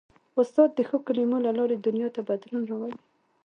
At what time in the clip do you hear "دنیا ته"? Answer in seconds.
1.77-2.21